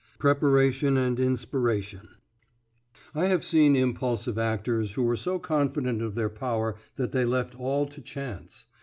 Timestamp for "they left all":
7.11-7.85